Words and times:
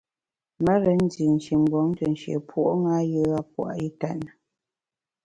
Me 0.63 0.73
rén 0.83 0.99
ndi 1.07 1.25
shin 1.43 1.61
mgbom 1.63 1.89
te 1.97 2.05
nshié 2.13 2.37
puo’ 2.49 2.71
ṅa 2.83 2.95
a 3.39 3.41
pua’ 3.51 3.69
itèt 3.87 4.15
na. 4.23 4.31